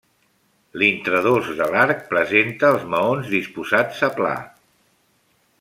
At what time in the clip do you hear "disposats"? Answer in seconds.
3.37-4.05